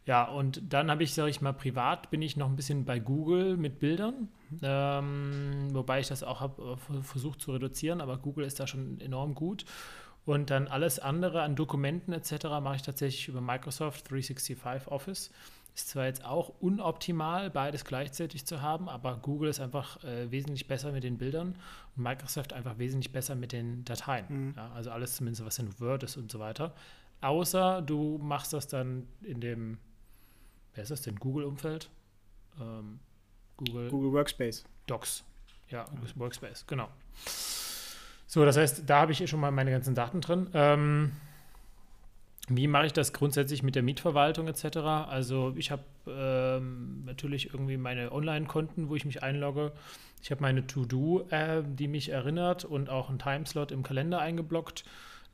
[0.05, 2.99] Ja, und dann habe ich, sage ich mal, privat bin ich noch ein bisschen bei
[2.99, 4.59] Google mit Bildern, mhm.
[4.63, 8.99] ähm, wobei ich das auch habe äh, versucht zu reduzieren, aber Google ist da schon
[8.99, 9.65] enorm gut.
[10.23, 12.45] Und dann alles andere an Dokumenten etc.
[12.61, 15.31] mache ich tatsächlich über Microsoft 365 Office.
[15.73, 20.67] Ist zwar jetzt auch unoptimal, beides gleichzeitig zu haben, aber Google ist einfach äh, wesentlich
[20.67, 21.55] besser mit den Bildern
[21.95, 24.25] und Microsoft einfach wesentlich besser mit den Dateien.
[24.27, 24.53] Mhm.
[24.57, 26.73] Ja, also alles zumindest, was in Word ist und so weiter.
[27.21, 29.77] Außer du machst das dann in dem,
[30.73, 31.89] wer ist das denn, Google-Umfeld?
[32.59, 32.99] Ähm,
[33.55, 34.65] Google, Google Workspace.
[34.87, 35.23] Docs.
[35.69, 36.89] Ja, Workspace, genau.
[38.27, 40.49] So, das heißt, da habe ich schon mal meine ganzen Daten drin.
[40.53, 41.11] Ähm,
[42.47, 44.77] wie mache ich das grundsätzlich mit der Mietverwaltung etc.?
[44.77, 49.71] Also ich habe ähm, natürlich irgendwie meine Online-Konten, wo ich mich einlogge.
[50.21, 54.83] Ich habe meine To-Do, äh, die mich erinnert und auch einen Timeslot im Kalender eingeblockt.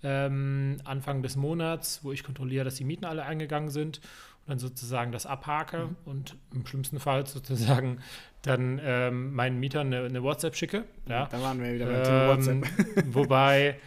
[0.04, 4.60] Ähm, Anfang des Monats, wo ich kontrolliere, dass die Mieten alle eingegangen sind und dann
[4.60, 5.96] sozusagen das abhake mhm.
[6.06, 8.00] und im schlimmsten Fall sozusagen
[8.44, 10.84] dann ähm, meinen Mietern eine, eine, WhatsApp schicke.
[11.10, 11.26] Ja.
[11.26, 13.06] Da waren wir wieder beim Thema WhatsApp.
[13.14, 13.80] wobei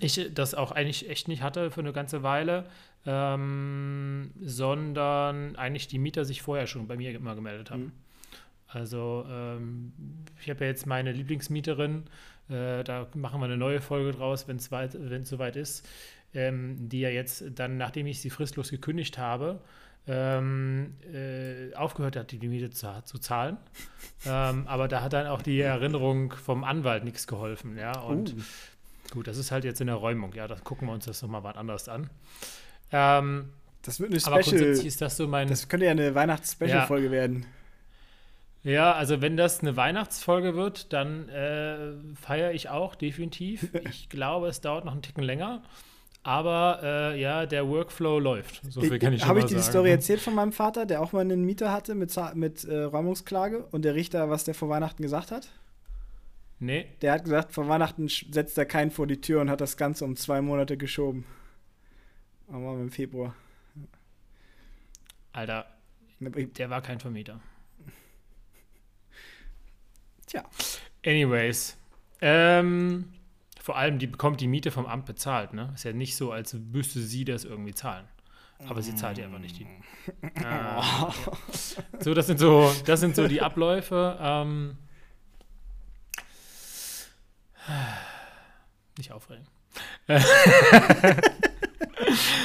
[0.00, 2.66] ich das auch eigentlich echt nicht hatte für eine ganze Weile,
[3.06, 7.84] ähm, sondern eigentlich die Mieter sich vorher schon bei mir immer gemeldet haben.
[7.84, 7.92] Mhm.
[8.66, 9.92] Also ähm,
[10.40, 12.04] ich habe ja jetzt meine Lieblingsmieterin,
[12.48, 14.68] äh, da machen wir eine neue Folge draus, wenn es
[15.28, 15.86] soweit ist,
[16.34, 19.60] ähm, die ja jetzt dann, nachdem ich sie fristlos gekündigt habe,
[20.06, 23.56] ähm, äh, aufgehört hat, die Miete zu, zu zahlen.
[24.26, 27.78] ähm, aber da hat dann auch die Erinnerung vom Anwalt nichts geholfen.
[27.78, 28.40] Ja, und uh.
[29.10, 31.44] Gut, das ist halt jetzt in der Räumung, ja, da gucken wir uns das nochmal
[31.44, 32.10] was anderes an.
[32.90, 33.50] Ähm,
[33.82, 34.34] das wird eine Special.
[34.34, 35.48] Aber grundsätzlich ist das so mein.
[35.48, 37.12] Das könnte ja eine Weihnachts-Special-Folge ja.
[37.12, 37.46] werden.
[38.62, 43.68] Ja, also wenn das eine Weihnachtsfolge wird, dann äh, feiere ich auch definitiv.
[43.88, 45.62] ich glaube, es dauert noch einen Ticken länger.
[46.22, 48.62] Aber äh, ja, der Workflow läuft.
[48.70, 51.02] So viel kann ich schon Habe ich dir die Story erzählt von meinem Vater, der
[51.02, 54.70] auch mal einen Mieter hatte mit, mit äh, Räumungsklage und der Richter, was der vor
[54.70, 55.50] Weihnachten gesagt hat?
[56.58, 56.86] Nee.
[57.02, 60.04] Der hat gesagt, vor Weihnachten setzt er keinen vor die Tür und hat das Ganze
[60.04, 61.24] um zwei Monate geschoben.
[62.48, 63.34] Aber im Februar.
[65.32, 65.66] Alter,
[66.20, 67.40] der war kein Vermieter.
[70.26, 70.44] Tja.
[71.04, 71.76] Anyways.
[72.20, 73.12] Ähm,
[73.60, 75.72] vor allem, die bekommt die Miete vom Amt bezahlt, ne?
[75.74, 78.06] Ist ja nicht so, als müsste sie das irgendwie zahlen.
[78.68, 79.66] Aber sie zahlt ja einfach nicht die.
[80.22, 80.82] äh.
[82.00, 84.16] So, das sind so, das sind so die Abläufe.
[84.20, 84.78] Ähm,
[88.98, 89.46] nicht aufregen.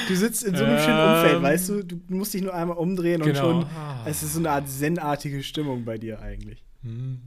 [0.08, 1.84] du sitzt in so einem schönen Umfeld, ähm, weißt du?
[1.84, 3.28] Du musst dich nur einmal umdrehen genau.
[3.28, 3.70] und schon.
[3.76, 4.04] Ah.
[4.06, 6.64] Es ist so eine Art zen-artige Stimmung bei dir eigentlich.
[6.82, 7.20] Hm.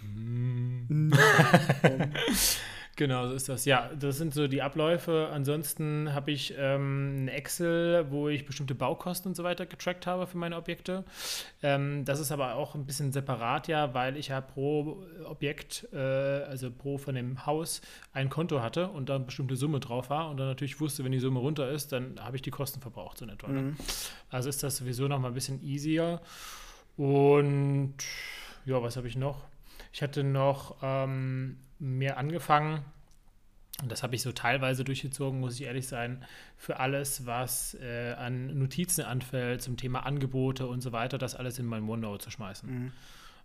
[0.00, 1.12] Hm.
[2.98, 3.64] Genau, so ist das.
[3.64, 5.28] Ja, das sind so die Abläufe.
[5.32, 10.26] Ansonsten habe ich ähm, ein Excel, wo ich bestimmte Baukosten und so weiter getrackt habe
[10.26, 11.04] für meine Objekte.
[11.62, 15.96] Ähm, das ist aber auch ein bisschen separat, ja, weil ich ja pro Objekt, äh,
[15.96, 17.82] also pro von dem Haus,
[18.12, 21.12] ein Konto hatte und da eine bestimmte Summe drauf war und dann natürlich wusste, wenn
[21.12, 23.46] die Summe runter ist, dann habe ich die Kosten verbraucht, so in etwa.
[23.46, 23.62] Ne?
[23.62, 23.76] Mhm.
[24.28, 26.20] Also ist das sowieso noch mal ein bisschen easier.
[26.96, 27.94] Und
[28.66, 29.44] ja, was habe ich noch?
[29.92, 32.84] Ich hatte noch ähm, mir angefangen,
[33.82, 36.24] und das habe ich so teilweise durchgezogen, muss ich ehrlich sein,
[36.56, 41.58] für alles, was äh, an Notizen anfällt zum Thema Angebote und so weiter, das alles
[41.58, 42.68] in mein OneNote zu schmeißen.
[42.68, 42.92] Mhm.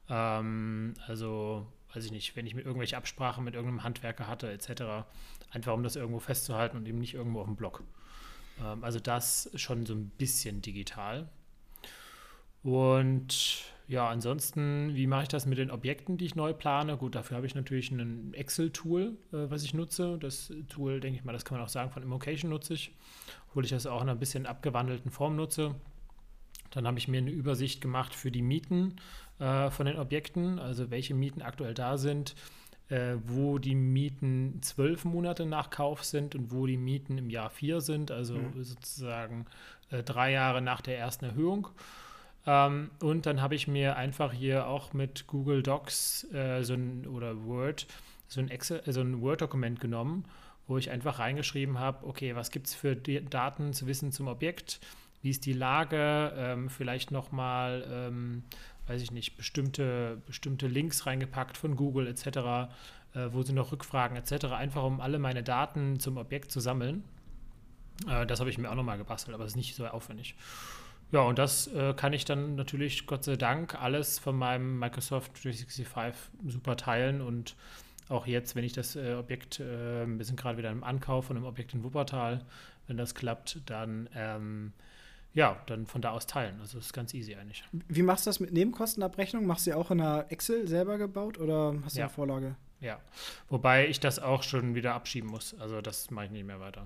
[0.10, 5.06] Ähm, also, weiß ich nicht, wenn ich mir irgendwelche Absprachen mit irgendeinem Handwerker hatte, etc.,
[5.52, 7.84] einfach um das irgendwo festzuhalten und eben nicht irgendwo auf dem Blog.
[8.62, 11.30] Ähm, also das schon so ein bisschen digital.
[12.64, 16.98] Und ja, ansonsten, wie mache ich das mit den Objekten, die ich neu plane?
[16.98, 20.18] Gut, dafür habe ich natürlich ein Excel-Tool, äh, was ich nutze.
[20.18, 22.96] Das Tool, denke ich mal, das kann man auch sagen, von Immocation nutze ich,
[23.50, 25.76] obwohl ich das auch in einer bisschen abgewandelten Form nutze.
[26.72, 28.96] Dann habe ich mir eine Übersicht gemacht für die Mieten
[29.40, 32.36] äh, von den Objekten, also welche Mieten aktuell da sind,
[32.90, 37.50] äh, wo die Mieten zwölf Monate nach Kauf sind und wo die Mieten im Jahr
[37.50, 38.64] vier sind, also mhm.
[38.64, 39.46] sozusagen
[39.92, 41.68] äh, drei Jahre nach der ersten Erhöhung.
[42.46, 47.08] Ähm, und dann habe ich mir einfach hier auch mit Google Docs äh, so ein,
[47.08, 47.88] oder Word
[48.28, 50.26] so ein, Excel, so ein Word-Dokument genommen,
[50.68, 54.80] wo ich einfach reingeschrieben habe, okay, was gibt es für Daten zu wissen zum Objekt,
[55.22, 58.44] wie ist die Lage, ähm, vielleicht nochmal, ähm,
[58.88, 62.28] weiß ich nicht, bestimmte, bestimmte Links reingepackt von Google etc.,
[63.14, 67.04] äh, wo sind noch Rückfragen etc., einfach um alle meine Daten zum Objekt zu sammeln.
[68.08, 70.36] Äh, das habe ich mir auch nochmal gebastelt, aber es ist nicht so aufwendig.
[71.14, 75.32] Ja, und das äh, kann ich dann natürlich, Gott sei Dank, alles von meinem Microsoft
[75.44, 76.16] 365
[76.48, 77.56] super teilen und
[78.10, 81.38] auch jetzt, wenn ich das äh, Objekt, äh, wir sind gerade wieder im Ankauf von
[81.38, 82.44] einem Objekt in Wuppertal,
[82.88, 84.74] wenn das klappt, dann ähm,
[85.36, 86.60] ja, dann von da aus teilen.
[86.60, 87.64] Also das ist ganz easy eigentlich.
[87.72, 89.46] Wie machst du das mit Nebenkostenabrechnung?
[89.46, 92.06] Machst du sie auch in einer Excel selber gebaut oder hast du ja.
[92.06, 92.56] eine Vorlage?
[92.84, 93.00] Ja,
[93.48, 95.58] wobei ich das auch schon wieder abschieben muss.
[95.58, 96.86] Also das mache ich nicht mehr weiter.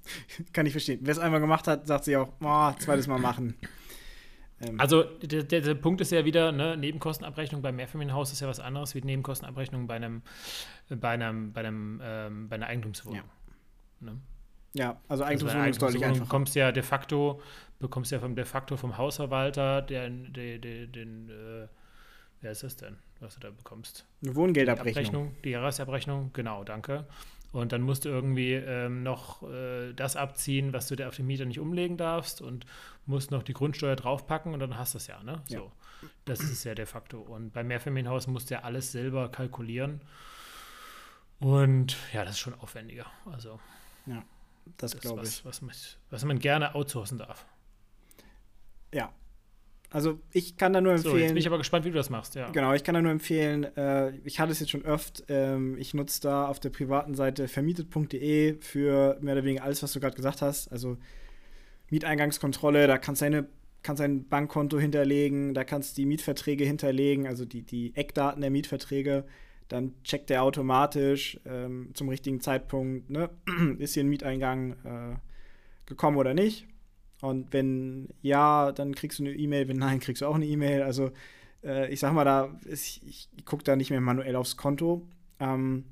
[0.52, 1.00] Kann ich verstehen.
[1.02, 3.54] Wer es einmal gemacht hat, sagt sich auch, oh, zweites Mal machen.
[4.60, 8.48] Ähm, Also der, der, der Punkt ist ja wieder, ne, Nebenkostenabrechnung beim Mehrfamilienhaus ist ja
[8.48, 10.20] was anderes wie Nebenkostenabrechnung bei einem,
[10.90, 13.22] bei einem, bei einem, ähm, bei einer Eigentumswohnung.
[14.00, 14.20] Ne?
[14.74, 16.24] ja, also Also Eigentumswohnung einer ist deutlich einfacher.
[16.24, 17.40] bekommst du ja de facto,
[17.78, 21.68] bekommst ja vom de facto vom Hausverwalter den, den, den, den äh,
[22.42, 24.04] wer ist das denn, was du da bekommst?
[24.22, 24.96] Eine Die Wohngeldabrechnung.
[24.96, 27.06] Abrechnung, die Jahresabrechnung, genau, danke.
[27.50, 31.26] Und dann musst du irgendwie ähm, noch äh, das abziehen, was du dir auf den
[31.26, 32.66] Mieter nicht umlegen darfst und
[33.06, 35.42] musst noch die Grundsteuer draufpacken und dann hast du es ja, ne?
[35.48, 35.60] Ja.
[35.60, 35.72] So.
[36.26, 37.18] Das ist ja de facto.
[37.20, 40.00] Und beim Mehrfamilienhaus musst du ja alles selber kalkulieren.
[41.40, 43.06] Und ja, das ist schon aufwendiger.
[43.24, 43.58] Also,
[44.06, 44.22] Das
[44.76, 45.44] das ist glaube ich.
[45.44, 45.74] was, was, man,
[46.10, 47.46] was man gerne outsourcen darf.
[48.92, 49.12] Ja.
[49.90, 51.28] Also ich kann da nur So, jetzt empfehlen.
[51.28, 52.50] bin ich aber gespannt, wie du das machst, ja.
[52.50, 55.94] Genau, ich kann da nur empfehlen, äh, ich hatte es jetzt schon oft, ähm, ich
[55.94, 60.16] nutze da auf der privaten Seite vermietet.de für mehr oder weniger alles, was du gerade
[60.16, 60.70] gesagt hast.
[60.70, 60.98] Also
[61.90, 63.46] Mieteingangskontrolle, da kannst du deine
[63.82, 68.50] kannst ein Bankkonto hinterlegen, da kannst du die Mietverträge hinterlegen, also die, die Eckdaten der
[68.50, 69.24] Mietverträge.
[69.68, 73.30] Dann checkt der automatisch ähm, zum richtigen Zeitpunkt, ne?
[73.78, 75.16] ist hier ein Mieteingang äh,
[75.86, 76.66] gekommen oder nicht.
[77.20, 80.82] Und wenn ja, dann kriegst du eine E-Mail, wenn nein, kriegst du auch eine E-Mail.
[80.82, 81.10] Also
[81.64, 85.06] äh, ich sag mal, da ist, ich, ich gucke da nicht mehr manuell aufs Konto.
[85.40, 85.84] Ähm,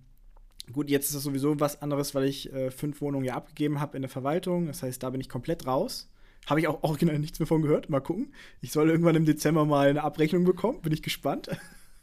[0.73, 3.97] gut, jetzt ist das sowieso was anderes, weil ich äh, fünf Wohnungen ja abgegeben habe
[3.97, 4.67] in der Verwaltung.
[4.67, 6.09] Das heißt, da bin ich komplett raus.
[6.47, 7.91] Habe ich auch original nichts mehr von gehört.
[7.91, 8.33] Mal gucken.
[8.61, 10.81] Ich soll irgendwann im Dezember mal eine Abrechnung bekommen.
[10.81, 11.51] Bin ich gespannt.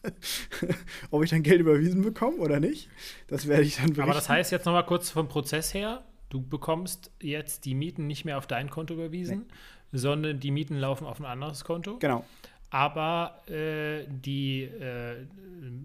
[1.11, 2.89] Ob ich dann Geld überwiesen bekomme oder nicht.
[3.27, 4.01] Das werde ich dann berichten.
[4.01, 6.03] Aber das heißt jetzt nochmal kurz vom Prozess her,
[6.33, 9.45] du bekommst jetzt die Mieten nicht mehr auf dein Konto überwiesen,
[9.91, 11.99] sondern die Mieten laufen auf ein anderes Konto.
[11.99, 12.25] Genau.
[12.71, 15.27] Aber äh, die äh,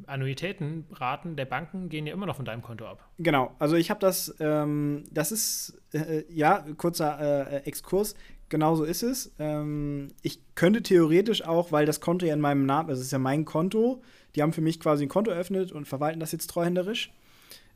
[0.06, 3.06] Annuitätenraten der Banken gehen ja immer noch von deinem Konto ab.
[3.18, 8.14] Genau, also ich habe das, ähm, das ist, äh, ja, kurzer äh, Exkurs,
[8.48, 9.34] genau so ist es.
[9.38, 13.12] Ähm, ich könnte theoretisch auch, weil das Konto ja in meinem Namen, also es ist
[13.12, 14.00] ja mein Konto,
[14.34, 17.12] die haben für mich quasi ein Konto eröffnet und verwalten das jetzt treuhänderisch,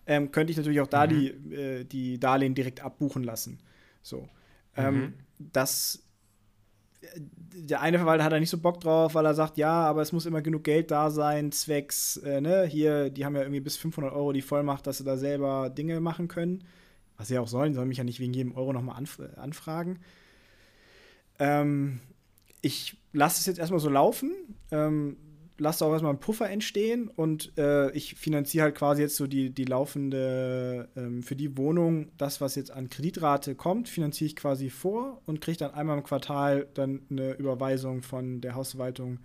[0.06, 1.10] ähm, könnte ich natürlich auch da Mhm.
[1.10, 3.58] die, äh, die Darlehen direkt abbuchen lassen.
[4.02, 4.28] So.
[4.76, 5.12] Ähm, Mhm.
[5.38, 6.02] das
[7.54, 10.12] der eine Verwalter hat da nicht so Bock drauf, weil er sagt, ja, aber es
[10.12, 13.76] muss immer genug Geld da sein, zwecks, äh, ne, hier, die haben ja irgendwie bis
[13.76, 16.64] 500 Euro die Vollmacht, dass sie da selber Dinge machen können.
[17.16, 19.98] Was sie auch sollen, die sollen mich ja nicht wegen jedem Euro nochmal anf anfragen.
[21.38, 22.00] Ähm,
[22.60, 24.30] ich lasse es jetzt erstmal so laufen,
[24.70, 25.16] ähm,
[25.62, 29.50] lasse auch erstmal einen Puffer entstehen und äh, ich finanziere halt quasi jetzt so die,
[29.50, 34.70] die laufende, ähm, für die Wohnung, das, was jetzt an Kreditrate kommt, finanziere ich quasi
[34.70, 39.20] vor und kriege dann einmal im Quartal dann eine Überweisung von der Hausverwaltung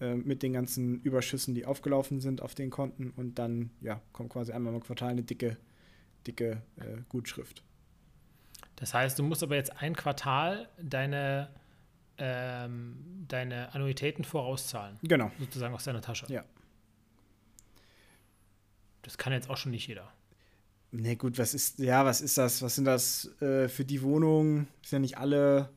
[0.00, 4.30] äh, mit den ganzen Überschüssen, die aufgelaufen sind auf den Konten und dann, ja, kommt
[4.30, 5.56] quasi einmal im Quartal eine dicke,
[6.26, 7.62] dicke äh, Gutschrift.
[8.76, 11.48] Das heißt, du musst aber jetzt ein Quartal deine,
[12.18, 15.30] ähm, deine Annuitäten vorauszahlen, Genau.
[15.38, 16.26] sozusagen aus deiner Tasche.
[16.28, 16.44] Ja.
[19.02, 20.08] Das kann jetzt auch schon nicht jeder.
[20.92, 22.62] Ne, gut, was ist, ja, was ist das?
[22.62, 24.68] Was sind das äh, für die Wohnungen?
[24.82, 25.68] Sind ja nicht alle.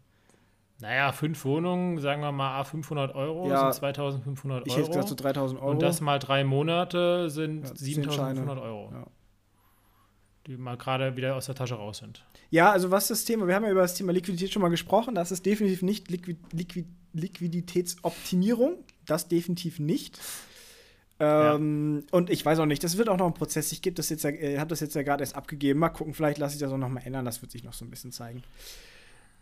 [0.80, 4.80] Naja, fünf Wohnungen, sagen wir mal, a 500 Euro Ja, sind 2500 Ich Euro.
[4.80, 5.72] hätte gesagt so 3000 Euro.
[5.72, 8.62] Und das mal drei Monate sind Ja, zehn 7500 Scheine.
[8.62, 9.08] Euro, Ja.
[10.50, 12.26] Die mal gerade wieder aus der Tasche raus sind.
[12.50, 15.14] Ja, also was das Thema, wir haben ja über das Thema Liquidität schon mal gesprochen,
[15.16, 20.20] das ist definitiv nicht Liquid, Liquid, Liquiditätsoptimierung, das definitiv nicht.
[21.20, 23.72] Ähm, Und ich weiß auch nicht, das wird auch noch ein Prozess.
[23.72, 25.80] Ich gebe das jetzt, ja- äh, habe das jetzt ja gerade erst abgegeben.
[25.80, 27.26] Mal gucken, vielleicht lasse ich das auch noch mal ändern.
[27.26, 28.42] Das wird sich noch so ein bisschen zeigen.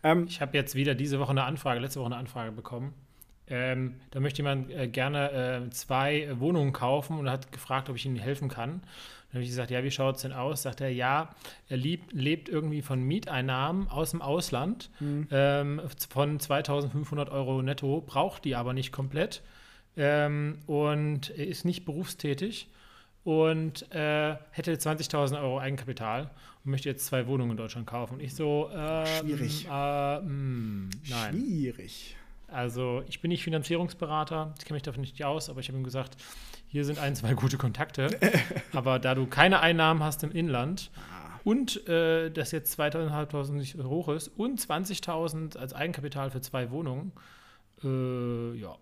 [0.02, 2.94] Ähm, Ich habe jetzt wieder diese Woche eine Anfrage, letzte Woche eine Anfrage bekommen.
[3.50, 5.30] Ähm, da möchte jemand äh, gerne
[5.66, 8.80] äh, zwei Wohnungen kaufen und hat gefragt, ob ich ihm helfen kann.
[9.30, 10.62] Dann habe ich gesagt, ja, wie schaut es denn aus?
[10.62, 11.34] Sagt er, ja,
[11.68, 14.90] er liebt, lebt irgendwie von Mieteinnahmen aus dem Ausland
[15.30, 19.42] ähm, von 2500 Euro netto, braucht die aber nicht komplett
[19.98, 22.68] ähm, und ist nicht berufstätig
[23.24, 26.30] und äh, hätte 20.000 Euro Eigenkapital
[26.64, 28.14] und möchte jetzt zwei Wohnungen in Deutschland kaufen.
[28.14, 29.66] Und ich so, äh, Schwierig.
[29.66, 31.34] Äh, mh, nein.
[31.34, 32.16] Schwierig.
[32.48, 35.84] Also ich bin nicht Finanzierungsberater, ich kenne mich davon nicht aus, aber ich habe ihm
[35.84, 36.16] gesagt,
[36.66, 38.08] hier sind ein, zwei gute Kontakte.
[38.72, 40.90] aber da du keine Einnahmen hast im Inland
[41.44, 47.12] und äh, das jetzt 2.500 nicht hoch ist und 20.000 als Eigenkapital für zwei Wohnungen,
[47.84, 48.76] äh, ja,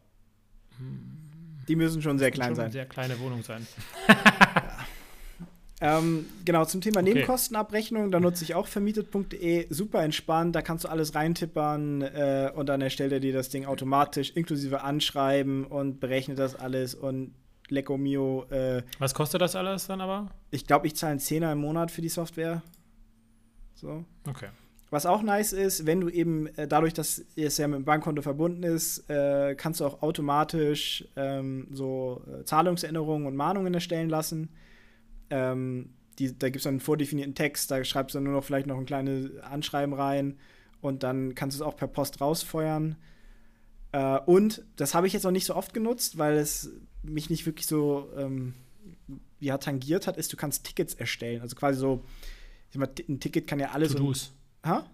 [1.68, 2.72] Die müssen schon sehr schon klein eine sein.
[2.72, 3.66] sehr kleine Wohnung sein.
[5.80, 7.12] Ähm, genau, zum Thema Okay.
[7.12, 12.68] Nebenkostenabrechnung, da nutze ich auch vermietet.de, super entspannt, da kannst du alles reintippern äh, und
[12.68, 17.34] dann erstellt er dir das Ding automatisch, inklusive Anschreiben und berechnet das alles und
[17.68, 20.30] Lecco Mio, äh, Was kostet das alles dann aber?
[20.50, 22.62] ich glaube, ich zahle einen Zehner im Monat für die Software.
[23.74, 24.04] So.
[24.26, 24.48] Okay.
[24.88, 28.22] was auch nice ist, wenn du eben äh, dadurch, dass es ja mit dem Bankkonto
[28.22, 34.48] verbunden ist, äh, kannst du auch automatisch ähm, so äh, Zahlungserinnerungen und Mahnungen erstellen lassen.
[35.30, 38.44] Ähm, die, da gibt es dann einen vordefinierten Text, da schreibst du dann nur noch
[38.44, 40.38] vielleicht noch ein kleines Anschreiben rein
[40.80, 42.96] und dann kannst du es auch per Post rausfeuern.
[43.92, 46.70] Äh, und das habe ich jetzt noch nicht so oft genutzt, weil es
[47.02, 48.54] mich nicht wirklich so ähm,
[49.40, 51.42] ja, tangiert hat, ist, du kannst Tickets erstellen.
[51.42, 52.04] Also quasi so,
[52.74, 53.92] mal, ein Ticket kann ja alles.
[53.92, 54.32] To-Dos.
[54.64, 54.86] Ha?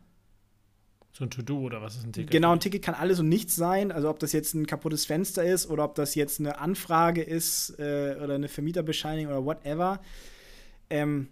[1.13, 2.31] So ein To-Do oder was ist ein Ticket?
[2.31, 3.93] Genau, ein Ticket kann alles und nichts sein.
[3.93, 7.79] Also ob das jetzt ein kaputtes Fenster ist oder ob das jetzt eine Anfrage ist
[7.79, 10.01] äh, oder eine Vermieterbescheinigung oder whatever.
[10.89, 11.29] Ähm,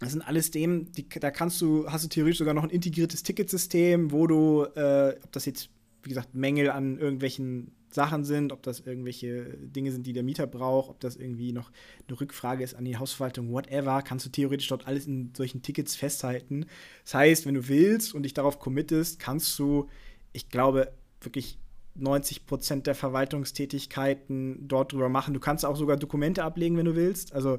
[0.00, 3.22] das sind alles Themen, die, da kannst du, hast du theoretisch sogar noch ein integriertes
[3.22, 5.70] Ticketsystem, wo du, äh, ob das jetzt,
[6.02, 10.46] wie gesagt, Mängel an irgendwelchen Sachen sind, ob das irgendwelche Dinge sind, die der Mieter
[10.46, 11.70] braucht, ob das irgendwie noch
[12.08, 15.96] eine Rückfrage ist an die Hausverwaltung, whatever, kannst du theoretisch dort alles in solchen Tickets
[15.96, 16.66] festhalten.
[17.04, 19.88] Das heißt, wenn du willst und dich darauf committest, kannst du,
[20.32, 21.58] ich glaube, wirklich
[21.96, 25.34] 90 Prozent der Verwaltungstätigkeiten dort drüber machen.
[25.34, 27.34] Du kannst auch sogar Dokumente ablegen, wenn du willst.
[27.34, 27.58] Also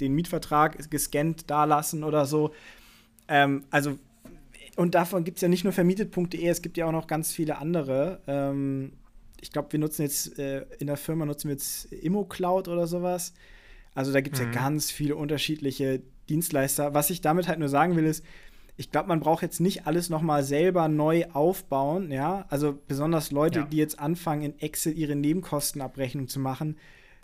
[0.00, 2.52] den Mietvertrag gescannt dalassen oder so.
[3.28, 3.98] Ähm, also,
[4.76, 7.58] und davon gibt es ja nicht nur vermietet.de, es gibt ja auch noch ganz viele
[7.58, 8.20] andere.
[8.26, 8.92] Ähm,
[9.42, 13.34] ich glaube, wir nutzen jetzt äh, in der Firma nutzen wir jetzt ImmoCloud oder sowas.
[13.94, 14.52] Also da gibt es mhm.
[14.52, 16.94] ja ganz viele unterschiedliche Dienstleister.
[16.94, 18.24] Was ich damit halt nur sagen will, ist,
[18.76, 22.46] ich glaube, man braucht jetzt nicht alles nochmal selber neu aufbauen, ja.
[22.48, 23.64] Also besonders Leute, ja.
[23.66, 26.78] die jetzt anfangen, in Excel ihre Nebenkostenabrechnung zu machen.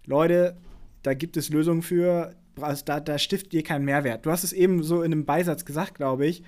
[0.05, 0.57] Leute,
[1.05, 4.27] da gibt es Lösungen für, also da, da stiftet dir keinen Mehrwert.
[4.27, 6.43] Du hast es eben so in einem Beisatz gesagt, glaube ich.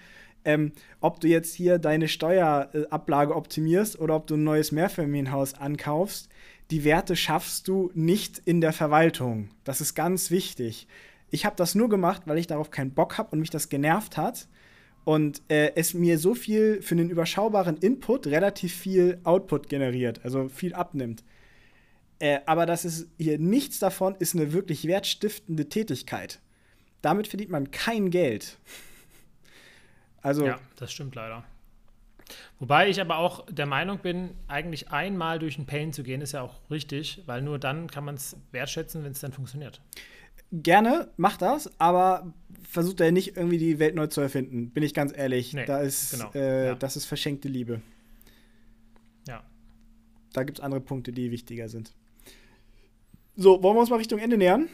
[0.45, 6.29] Ähm, ob du jetzt hier deine Steuerablage optimierst oder ob du ein neues Mehrfamilienhaus ankaufst,
[6.71, 9.51] die Werte schaffst du nicht in der Verwaltung.
[9.65, 10.87] Das ist ganz wichtig.
[11.31, 14.17] Ich habe das nur gemacht, weil ich darauf keinen Bock habe und mich das genervt
[14.17, 14.49] hat.
[15.05, 20.49] Und äh, es mir so viel für einen überschaubaren Input relativ viel Output generiert, also
[20.49, 21.25] viel abnimmt.
[22.19, 26.41] Äh, aber das ist hier nichts davon ist eine wirklich wertstiftende Tätigkeit.
[27.01, 28.59] Damit verdient man kein Geld.
[30.23, 31.45] Also ja, das stimmt leider.
[32.59, 36.33] Wobei ich aber auch der Meinung bin, eigentlich einmal durch den Pain zu gehen, ist
[36.33, 39.81] ja auch richtig, weil nur dann kann man es wertschätzen, wenn es dann funktioniert.
[40.53, 42.33] Gerne, mach das, aber
[42.69, 45.55] versucht er nicht irgendwie die Welt neu zu erfinden, bin ich ganz ehrlich.
[45.55, 46.75] Nee, da ist, genau, äh, ja.
[46.75, 47.81] Das ist verschenkte Liebe.
[49.27, 49.43] Ja.
[50.33, 51.93] Da gibt es andere Punkte, die wichtiger sind.
[53.37, 54.69] So, wollen wir uns mal Richtung Ende nähern?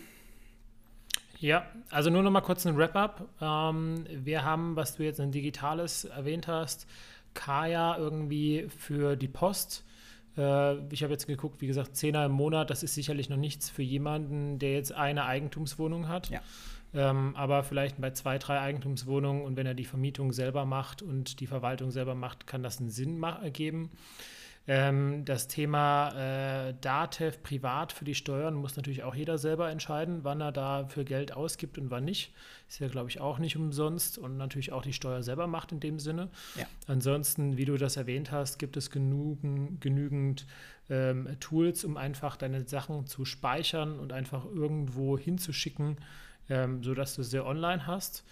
[1.38, 3.28] Ja, also nur noch mal kurz ein Wrap-up.
[3.40, 6.86] Ähm, wir haben, was du jetzt in Digitales erwähnt hast,
[7.34, 9.84] Kaya irgendwie für die Post.
[10.36, 13.70] Äh, ich habe jetzt geguckt, wie gesagt, Zehner im Monat, das ist sicherlich noch nichts
[13.70, 16.30] für jemanden, der jetzt eine Eigentumswohnung hat.
[16.30, 16.40] Ja.
[16.94, 21.40] Ähm, aber vielleicht bei zwei, drei Eigentumswohnungen und wenn er die Vermietung selber macht und
[21.40, 23.90] die Verwaltung selber macht, kann das einen Sinn geben.
[24.68, 26.10] Ähm, das Thema
[26.68, 30.86] äh, DATEV privat für die Steuern muss natürlich auch jeder selber entscheiden, wann er da
[30.88, 32.34] für Geld ausgibt und wann nicht.
[32.68, 35.78] Ist ja, glaube ich, auch nicht umsonst und natürlich auch die Steuer selber macht in
[35.78, 36.30] dem Sinne.
[36.56, 36.66] Ja.
[36.88, 40.46] Ansonsten, wie du das erwähnt hast, gibt es genügend, genügend
[40.90, 45.98] ähm, Tools, um einfach deine Sachen zu speichern und einfach irgendwo hinzuschicken,
[46.48, 48.24] ähm, sodass du sie online hast.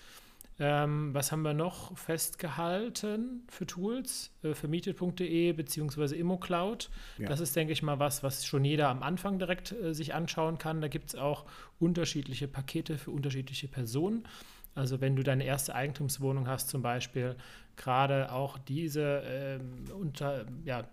[0.60, 4.30] Ähm, was haben wir noch festgehalten für Tools?
[4.42, 6.16] Äh, vermietet.de bzw.
[6.16, 6.90] ImmoCloud.
[7.18, 7.28] Ja.
[7.28, 10.58] Das ist, denke ich mal, was, was schon jeder am Anfang direkt äh, sich anschauen
[10.58, 10.80] kann.
[10.80, 11.44] Da gibt es auch
[11.80, 14.28] unterschiedliche Pakete für unterschiedliche Personen.
[14.76, 17.36] Also wenn du deine erste Eigentumswohnung hast zum Beispiel,
[17.76, 20.88] gerade auch diese ähm, unter, ja,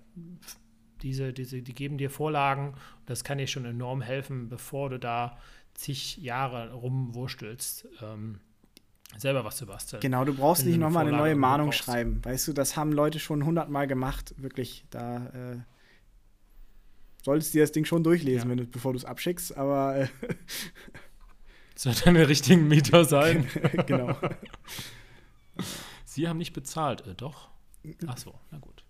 [1.01, 2.75] diese, diese, die geben dir Vorlagen.
[3.05, 5.37] Das kann dir schon enorm helfen, bevor du da
[5.73, 7.87] zig Jahre rumwurstelst.
[8.01, 8.39] Ähm,
[9.17, 9.99] selber was zu basteln.
[10.01, 12.23] Genau, du brauchst nicht nochmal eine neue Mahnung schreiben.
[12.23, 14.33] Weißt du, das haben Leute schon hundertmal gemacht.
[14.37, 15.57] Wirklich, da äh,
[17.23, 18.49] solltest du dir das Ding schon durchlesen, ja.
[18.49, 19.97] wenn du, bevor du es abschickst, aber.
[19.97, 20.07] Äh,
[21.75, 23.47] Sollte eine richtigen Mieter sein.
[23.87, 24.15] genau.
[26.05, 27.49] Sie haben nicht bezahlt, äh, doch?
[28.05, 28.83] Ach so, na gut.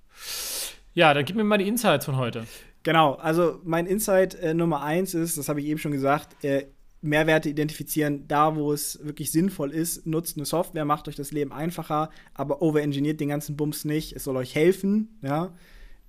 [0.94, 2.46] Ja, dann gib mir mal die Insights von heute.
[2.84, 6.66] Genau, also mein Insight äh, Nummer eins ist, das habe ich eben schon gesagt, äh,
[7.02, 11.52] Mehrwerte identifizieren, da wo es wirklich sinnvoll ist, nutzt eine Software, macht euch das Leben
[11.52, 14.14] einfacher, aber overengineert den ganzen Bums nicht.
[14.14, 15.54] Es soll euch helfen, ja,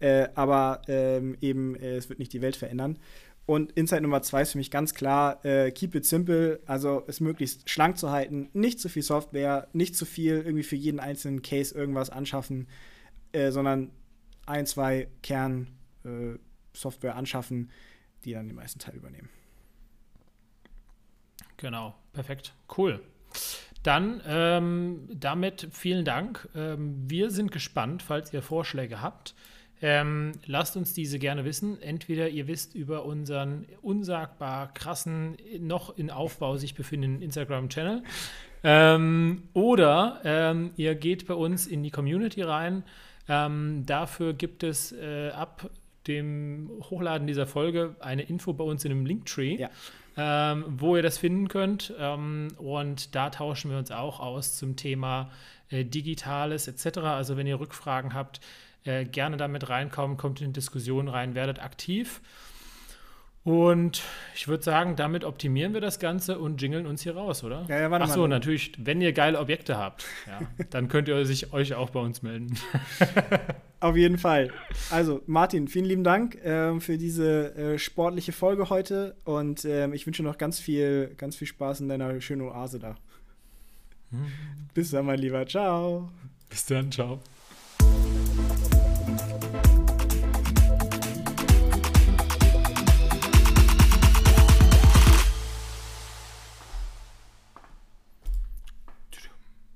[0.01, 2.99] äh, aber ähm, eben, äh, es wird nicht die Welt verändern.
[3.45, 7.21] Und Insight Nummer zwei ist für mich ganz klar, äh, keep it simple, also es
[7.21, 11.43] möglichst schlank zu halten, nicht zu viel Software, nicht zu viel irgendwie für jeden einzelnen
[11.43, 12.69] Case irgendwas anschaffen,
[13.33, 13.91] äh, sondern
[14.47, 17.71] ein, zwei Kern-Software äh, anschaffen,
[18.25, 19.29] die dann den meisten Teil übernehmen.
[21.63, 22.55] Genau, perfekt.
[22.77, 23.01] Cool.
[23.85, 26.49] dann ähm, damit vielen Dank.
[26.57, 29.35] Ähm, wir sind gespannt, falls ihr Vorschläge habt.
[29.81, 31.81] Ähm, lasst uns diese gerne wissen.
[31.81, 38.03] Entweder ihr wisst über unseren unsagbar krassen, noch in Aufbau sich befindenden Instagram-Channel.
[38.65, 42.83] Ähm, oder ähm, ihr geht bei uns in die Community rein.
[43.29, 45.71] Ähm, dafür gibt es äh, ab
[46.09, 49.57] dem Hochladen dieser Folge eine Info bei uns in einem Linktree.
[49.57, 49.71] Ja
[50.17, 51.93] ähm, wo ihr das finden könnt.
[51.99, 55.31] Ähm, und da tauschen wir uns auch aus zum Thema
[55.71, 56.99] äh, Digitales etc.
[56.99, 58.41] Also wenn ihr Rückfragen habt,
[58.85, 62.21] äh, gerne damit reinkommen, kommt in Diskussionen rein, werdet aktiv.
[63.45, 64.03] Und
[64.37, 67.65] ich würde sagen, damit optimieren wir das Ganze und jingeln uns hier raus, oder?
[67.69, 68.29] Ja, ja, warte Ach so, mal.
[68.29, 72.23] natürlich, wenn ihr geile Objekte habt, ja, dann könnt ihr sich, euch auch bei uns
[72.23, 72.57] melden.
[73.83, 74.53] Auf jeden Fall.
[74.91, 80.07] Also, Martin, vielen lieben Dank äh, für diese äh, sportliche Folge heute und äh, ich
[80.07, 82.95] wünsche noch ganz viel, ganz viel Spaß in deiner schönen Oase da.
[84.13, 84.27] Mhm.
[84.73, 85.45] Bis dann, mein Lieber.
[85.47, 86.09] Ciao.
[86.49, 87.19] Bis dann, ciao.